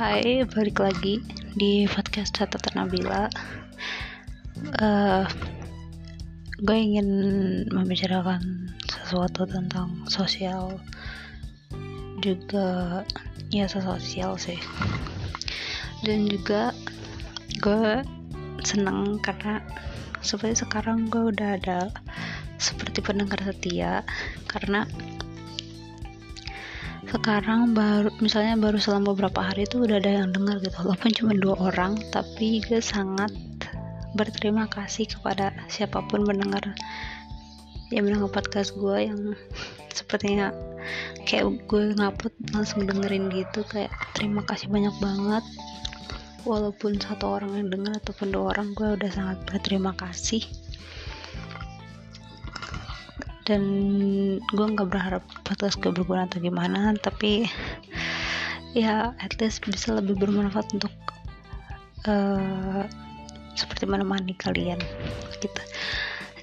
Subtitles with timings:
[0.00, 1.20] Hai, balik lagi
[1.60, 3.28] di podcast catatan Nabila.
[4.80, 5.28] Uh,
[6.56, 7.08] gue ingin
[7.68, 10.80] membicarakan sesuatu tentang sosial,
[12.24, 13.04] juga
[13.52, 14.56] ya sosial sih.
[16.00, 16.72] Dan juga
[17.60, 18.00] gue
[18.64, 19.60] seneng karena
[20.24, 21.92] seperti sekarang gue udah ada
[22.56, 24.00] seperti pendengar setia
[24.48, 24.88] karena
[27.10, 30.78] sekarang baru misalnya baru selama beberapa hari itu udah ada yang dengar gitu.
[30.78, 33.34] Walaupun cuma dua orang tapi gue sangat
[34.14, 36.62] berterima kasih kepada siapa pun mendengar
[37.90, 39.34] yang mendengar podcast gue yang
[39.90, 40.54] sepertinya
[41.26, 43.66] kayak gue ngaput langsung dengerin gitu.
[43.66, 45.42] Kayak terima kasih banyak banget.
[46.46, 50.46] Walaupun satu orang yang dengar ataupun dua orang gue udah sangat berterima kasih
[53.50, 53.62] dan
[54.54, 57.50] gue nggak berharap podcast gue berguna atau gimana tapi
[58.78, 60.94] ya at least bisa lebih bermanfaat untuk
[62.06, 62.86] uh,
[63.58, 64.78] seperti menemani kalian
[65.42, 65.62] gitu.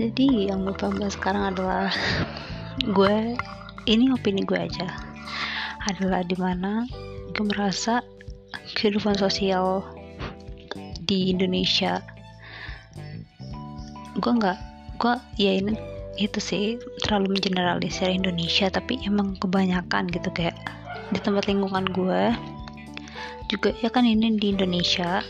[0.00, 1.92] Jadi yang gue bahas sekarang adalah
[2.80, 3.36] gue
[3.84, 4.88] ini opini gue aja.
[5.84, 6.88] Adalah di mana
[7.36, 8.00] gue merasa
[8.80, 9.84] kehidupan sosial
[11.04, 12.00] di Indonesia
[14.16, 14.58] gue nggak
[14.96, 16.64] gue ya ini itu sih
[17.02, 20.54] terlalu mengeneralisir Indonesia tapi emang kebanyakan gitu kayak
[21.10, 22.30] di tempat lingkungan gue
[23.50, 25.20] juga ya kan ini di Indonesia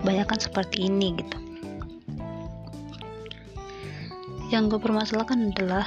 [0.00, 1.38] kebanyakan seperti ini gitu.
[4.50, 5.86] Yang gue permasalahkan adalah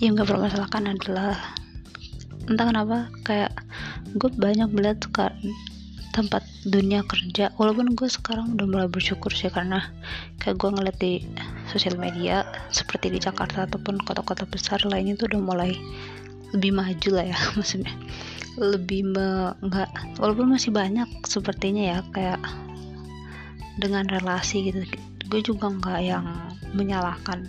[0.00, 1.36] yang gue permasalahkan adalah
[2.50, 3.52] entah kenapa kayak
[4.18, 4.98] gue banyak melihat
[6.10, 7.50] tempat dunia kerja.
[7.58, 9.90] Walaupun gue sekarang udah mulai bersyukur sih karena
[10.38, 11.26] kayak gue ngeliat di
[11.66, 15.72] sosial media seperti di Jakarta ataupun kota-kota besar lainnya tuh udah mulai
[16.54, 17.38] lebih maju lah ya.
[17.58, 17.94] Maksudnya
[18.60, 19.88] lebih me, enggak
[20.20, 22.40] walaupun masih banyak sepertinya ya kayak
[23.82, 24.86] dengan relasi gitu.
[25.26, 26.26] Gue juga nggak yang
[26.76, 27.42] menyalahkan.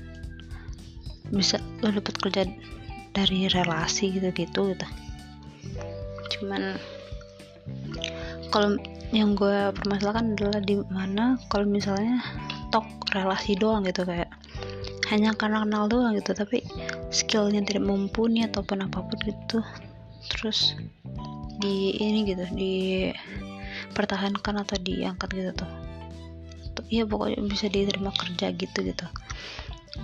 [1.29, 2.49] Bisa lo dapet kerja
[3.13, 4.88] dari relasi gitu-gitu gitu.
[6.33, 6.81] Cuman
[8.49, 8.77] kalau
[9.13, 12.18] yang gue permasalahkan adalah di mana kalau misalnya
[12.74, 14.34] tok relasi doang gitu kayak
[15.13, 16.66] hanya karena kenal doang gitu tapi
[17.13, 19.62] skillnya tidak mumpuni ataupun apa pun gitu
[20.34, 20.74] terus
[21.62, 22.44] di ini gitu
[23.94, 25.69] dipertahankan atau diangkat gitu tuh.
[26.90, 29.06] Iya pokoknya bisa diterima kerja gitu gitu.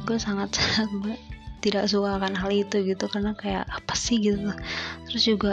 [0.06, 1.18] Gue sangat sangat
[1.59, 4.53] tidak suka akan hal itu gitu karena kayak apa sih gitu.
[5.09, 5.52] Terus juga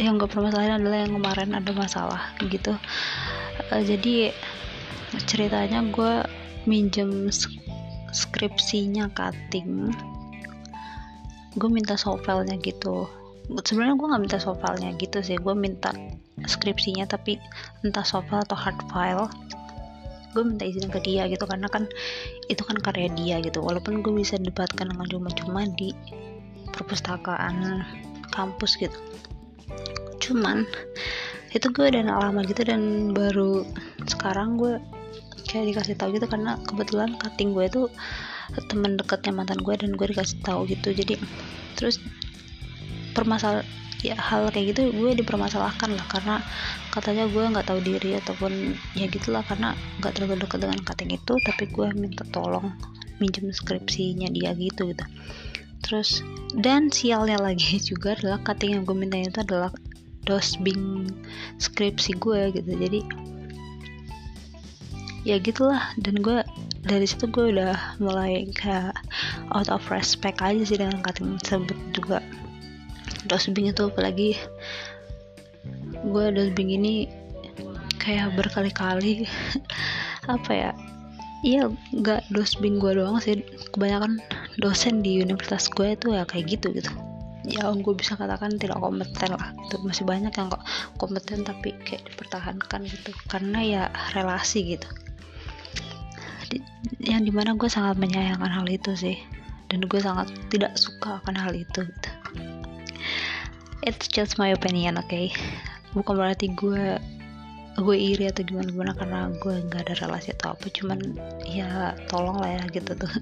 [0.00, 2.72] yang gue permasalahin adalah yang kemarin ada masalah gitu.
[3.68, 4.32] Uh, jadi
[5.28, 6.24] ceritanya gue
[6.64, 7.28] minjem
[8.12, 9.92] skripsinya cutting.
[11.52, 13.04] Gue minta sovelnya gitu.
[13.52, 15.92] Sebenarnya gue nggak minta sovelnya gitu sih gue minta
[16.40, 17.36] skripsinya tapi
[17.84, 19.28] entah sovel atau hard file
[20.32, 21.44] gue minta izin ke dia gitu.
[21.44, 21.84] Karena kan
[22.48, 23.60] itu kan karya dia gitu.
[23.60, 25.92] Walaupun gue bisa debatkan dengan cuma-cuma di
[26.72, 27.84] perpustakaan
[28.32, 28.96] kampus gitu
[30.22, 30.64] cuman
[31.52, 33.66] itu gue udah lama gitu dan baru
[34.08, 34.80] sekarang gue
[35.44, 37.82] kayak dikasih tahu gitu karena kebetulan cutting gue itu
[38.72, 40.96] teman dekatnya mantan gue dan gue dikasih tahu gitu.
[40.96, 41.20] Jadi
[41.76, 42.00] terus
[43.12, 43.60] permasal
[44.02, 46.36] ya hal kayak gitu gue dipermasalahkan lah karena
[46.90, 51.34] katanya gue nggak tahu diri ataupun ya gitulah karena nggak terlalu dekat dengan cutting itu
[51.46, 52.74] tapi gue minta tolong
[53.22, 55.06] minjem skripsinya dia gitu gitu
[55.92, 56.24] terus
[56.56, 59.68] dan sialnya lagi juga adalah cutting yang gue minta itu adalah
[60.24, 61.12] dosbing
[61.60, 62.72] skripsi gue gitu.
[62.72, 63.00] Jadi
[65.28, 65.92] ya gitulah.
[66.00, 66.40] Dan gue
[66.80, 68.96] dari situ gue udah mulai kayak
[69.52, 72.24] out of respect aja sih dengan cutting tersebut juga.
[73.28, 74.40] Dosbing itu apalagi
[76.08, 77.12] gue dosbing ini
[78.00, 79.28] kayak berkali-kali
[80.32, 80.70] apa ya
[81.42, 83.42] iya nggak dosbing gue doang sih.
[83.74, 84.22] Kebanyakan
[84.62, 86.90] dosen di universitas gue itu ya kayak gitu gitu.
[87.42, 90.62] Ya gue bisa katakan tidak kompeten lah itu masih banyak yang kok
[90.96, 93.10] kompeten tapi kayak dipertahankan gitu.
[93.26, 93.82] Karena ya
[94.14, 94.88] relasi gitu.
[96.48, 96.58] Di,
[97.02, 99.18] yang di mana gue sangat menyayangkan hal itu sih.
[99.66, 102.10] Dan gue sangat tidak suka akan hal itu gitu.
[103.82, 105.34] it's just my opinion oke okay?
[105.92, 107.02] bukan berarti gue
[107.78, 110.98] gue iri atau gimana gimana karena gue nggak ada relasi atau apa cuman
[111.48, 113.12] ya tolong lah ya gitu tuh.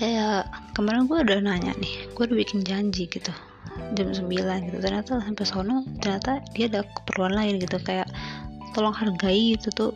[0.00, 3.30] Kayak kemarin gue udah nanya nih gue udah bikin janji gitu
[3.92, 4.32] jam 9
[4.68, 4.78] gitu.
[4.80, 8.08] Ternyata sampai sono ternyata dia ada keperluan lain gitu kayak
[8.72, 9.92] tolong hargai itu tuh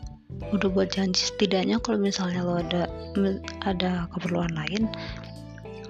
[0.53, 2.87] udah buat janji setidaknya kalau misalnya lo ada
[3.65, 4.85] ada keperluan lain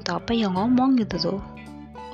[0.06, 1.40] atau apa ya ngomong gitu tuh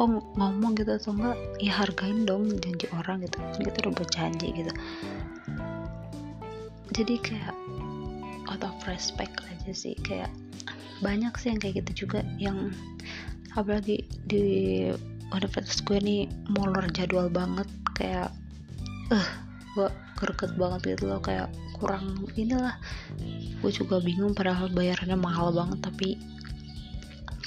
[0.00, 0.09] oh
[0.39, 3.37] ngomong gitu atau enggak ya hargain dong janji orang gitu.
[3.61, 4.73] Kita udah buat janji gitu.
[6.93, 7.56] Jadi kayak
[8.49, 9.97] out of respect aja sih.
[10.00, 10.33] Kayak
[11.05, 12.73] banyak sih yang kayak gitu juga yang
[13.53, 14.44] apalagi di
[15.33, 16.23] universitas gue nih
[16.53, 17.69] molor jadwal banget.
[17.97, 18.33] Kayak
[19.12, 19.29] eh uh,
[19.77, 21.21] gue greget banget gitu loh.
[21.21, 22.77] Kayak kurang inilah.
[23.61, 26.17] Gue juga bingung padahal bayarannya mahal banget tapi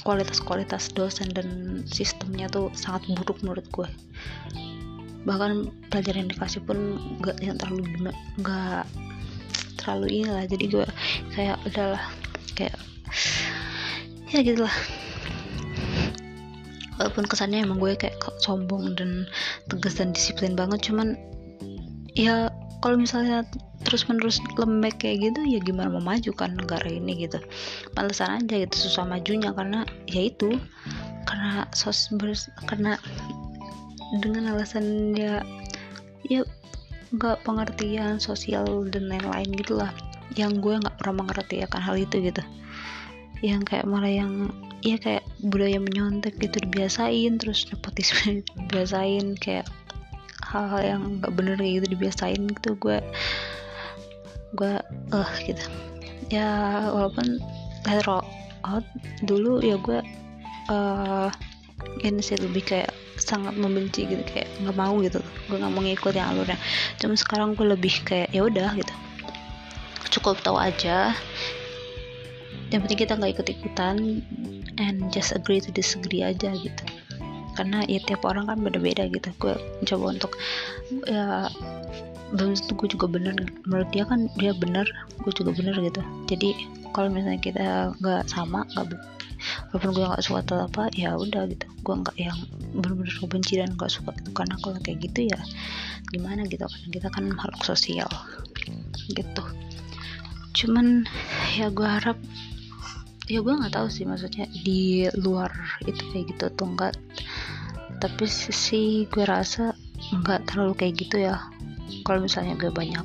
[0.06, 3.88] kualitas-kualitas dosen dan sistemnya tuh sangat buruk menurut gue.
[5.26, 7.82] Bahkan pelajaran yang dikasih pun gak yang terlalu
[8.46, 8.86] gak
[9.82, 10.46] terlalu inilah.
[10.46, 10.86] Jadi gue
[11.34, 12.04] kayak udahlah
[12.54, 12.78] kayak
[14.30, 14.76] ya gitulah.
[17.02, 19.26] Walaupun kesannya emang gue kayak sombong dan
[19.66, 21.18] tegas dan disiplin banget cuman
[22.16, 22.48] ya
[22.80, 23.42] kalau misalnya
[23.86, 27.38] terus menerus lembek kayak gitu ya gimana mau maju kan negara ini gitu.
[27.94, 30.58] Pantesan aja gitu susah majunya karena ya itu
[31.22, 32.98] karena sos bers karena
[34.18, 35.38] dengan alasan ya
[36.26, 36.42] ya
[37.14, 39.94] nggak pengertian sosial dan lain-lain gitulah.
[40.34, 42.42] Yang gue nggak pernah mengerti akan hal itu gitu.
[43.46, 44.50] Yang kayak malah yang
[44.82, 49.70] ya kayak budaya menyontek gitu dibiasain terus nepotisme dibiasain kayak
[50.42, 52.74] hal-hal yang nggak bener gitu dibiasain gitu.
[52.82, 52.98] Gue
[54.56, 54.74] gue
[55.12, 55.64] eh uh, gitu.
[56.32, 56.48] Ya
[56.90, 57.38] walaupun
[57.86, 58.24] hetero
[58.66, 58.86] out
[59.22, 60.00] dulu ya gue
[60.72, 61.28] uh,
[62.02, 65.20] ini sih lebih kayak sangat membenci gitu kayak nggak mau gitu.
[65.46, 66.58] Gue nggak mau ngikut yang alurnya.
[66.98, 68.94] Cuma sekarang gue lebih kayak ya udah gitu.
[70.18, 71.12] Cukup tahu aja.
[72.72, 73.96] Yang penting kita nggak ikut ikutan
[74.80, 76.84] and just agree to disagree aja gitu
[77.56, 79.32] karena ya tiap orang kan beda-beda gitu.
[79.40, 79.56] Gue
[79.88, 80.36] coba untuk
[81.08, 81.48] ya
[82.36, 83.34] belum tentu gue juga bener.
[83.64, 84.86] Menurut dia kan dia bener
[85.24, 86.04] gue juga bener gitu.
[86.28, 86.54] Jadi
[86.92, 87.66] kalau misalnya kita
[87.98, 88.94] nggak sama nggak
[89.68, 91.66] walaupun gue nggak suka atau apa ya udah gitu.
[91.82, 92.38] Gue nggak yang
[92.76, 94.12] bener-bener benci dan nggak suka.
[94.36, 95.40] Karena kalau kayak gitu ya
[96.12, 96.82] gimana gitu kan?
[96.92, 98.08] Kita kan makhluk sosial
[99.10, 99.42] gitu.
[100.56, 101.04] Cuman
[101.56, 102.16] ya gue harap
[103.26, 105.50] ya gue nggak tahu sih maksudnya di luar
[105.82, 106.94] itu kayak gitu atau enggak
[108.02, 109.72] tapi sih gue rasa
[110.12, 111.40] nggak terlalu kayak gitu ya.
[112.02, 113.04] Kalau misalnya gue banyak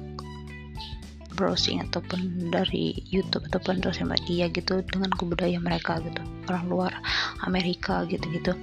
[1.33, 6.21] browsing ataupun dari YouTube ataupun sosial media gitu dengan kebudayaan mereka gitu.
[6.51, 6.93] Orang luar
[7.47, 8.53] Amerika gitu-gitu.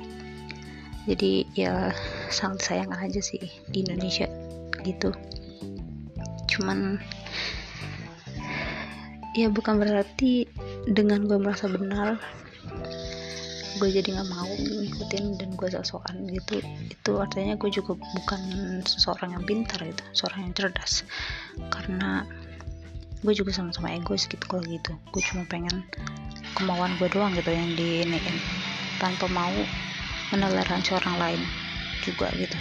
[1.09, 1.91] Jadi ya
[2.29, 3.41] sangat sayang aja sih
[3.73, 4.29] di Indonesia
[4.85, 5.11] gitu.
[6.53, 7.01] Cuman
[9.33, 10.45] ya bukan berarti
[10.85, 12.21] dengan gue merasa benar
[13.79, 16.59] gue jadi nggak mau ngikutin dan gue sok-sokan gitu.
[16.91, 18.41] Itu artinya gue juga bukan
[18.83, 21.07] seseorang yang pintar gitu seorang yang cerdas.
[21.71, 22.27] Karena
[23.23, 24.93] gue juga sama-sama egois gitu kalau gitu.
[25.15, 25.87] Gue cuma pengen
[26.59, 28.37] kemauan gue doang gitu yang diiniin.
[28.99, 29.55] Tanpa mau
[30.35, 31.41] menelarkan seorang lain
[32.03, 32.59] juga gitu.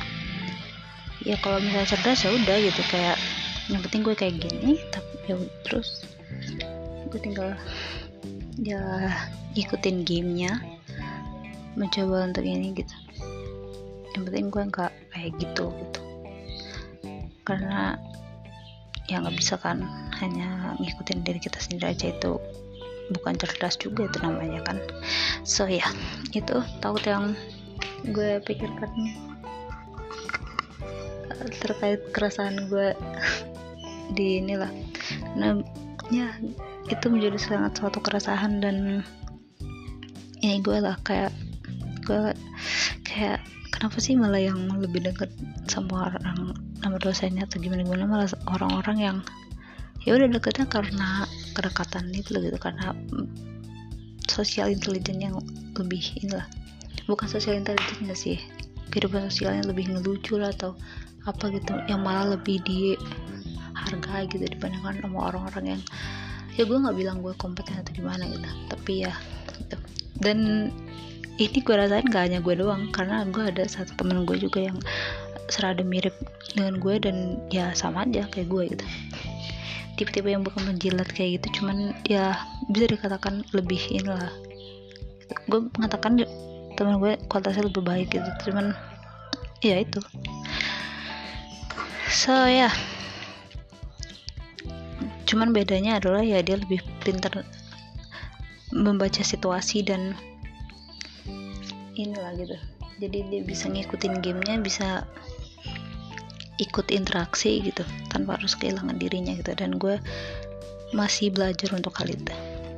[1.25, 3.17] Ya kalau misalnya cerdas ya udah gitu kayak
[3.67, 5.35] yang penting gue kayak gini tapi ya
[5.67, 6.07] terus
[7.11, 7.51] gue tinggal
[8.55, 9.11] ya
[9.59, 10.55] ikutin gamenya
[11.77, 12.95] mencoba untuk ini gitu.
[14.17, 16.01] Yang penting gue nggak kayak gitu gitu.
[17.45, 17.95] Karena
[19.07, 19.85] ya nggak bisa kan
[20.19, 22.41] hanya ngikutin diri kita sendiri aja itu
[23.13, 24.81] bukan cerdas juga itu namanya kan.
[25.45, 25.85] So ya
[26.33, 27.37] itu tahu yang
[28.09, 28.89] gue pikirkan.
[31.61, 32.97] Terkait keresahan gue
[34.17, 34.73] di inilah.
[35.37, 35.61] Nah
[36.09, 36.33] ya
[36.89, 39.05] itu menjadi sangat suatu keresahan dan
[40.39, 41.31] ini gue lah kayak
[42.07, 42.31] gue
[43.03, 43.43] kayak
[43.75, 45.29] kenapa sih malah yang lebih deket
[45.67, 49.17] sama orang nama dosennya atau gimana gimana malah orang-orang yang
[50.07, 52.95] ya udah deketnya karena kedekatan itu gitu karena
[54.31, 55.35] sosial intelijen yang
[55.75, 56.47] lebih inilah
[57.11, 58.39] bukan sosial intelijen sih
[58.87, 60.79] kehidupan sosialnya lebih ngelucu lah atau
[61.27, 65.81] apa gitu yang malah lebih dihargai gitu dibandingkan sama orang-orang yang
[66.55, 69.13] ya gue nggak bilang gue kompeten atau gimana gitu tapi ya
[69.59, 69.75] gitu.
[70.23, 70.71] dan
[71.37, 74.77] ini gue rasain gak hanya gue doang karena gue ada satu temen gue juga yang
[75.47, 76.13] serada mirip
[76.53, 78.85] dengan gue dan ya sama aja kayak gue gitu.
[79.97, 82.37] Tipe-tipe yang bukan menjilat kayak gitu cuman ya
[82.69, 84.29] bisa dikatakan lebih inilah.
[85.49, 86.21] Gue mengatakan
[86.77, 88.75] temen gue kualitasnya lebih baik gitu cuman
[89.61, 90.01] ya itu.
[92.09, 92.69] So ya.
[92.69, 92.73] Yeah
[95.27, 97.43] cuman bedanya adalah ya dia lebih pintar
[98.71, 100.15] membaca situasi dan
[101.97, 102.57] inilah gitu.
[102.97, 105.05] Jadi dia bisa ngikutin gamenya bisa
[106.57, 109.53] ikut interaksi gitu tanpa harus kehilangan dirinya gitu.
[109.53, 110.01] Dan gue
[110.95, 112.33] masih belajar untuk hal itu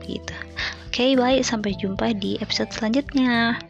[0.07, 0.35] gitu.
[0.89, 3.61] Oke okay, baik sampai jumpa di episode selanjutnya